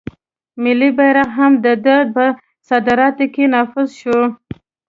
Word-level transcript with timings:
ملي 0.63 0.89
بیرغ 0.97 1.29
هم 1.39 1.51
د 1.65 1.67
ده 1.85 1.97
په 2.13 2.25
صدارت 2.67 3.17
کې 3.33 3.43
نافذ 3.53 3.89
شو. 4.01 4.19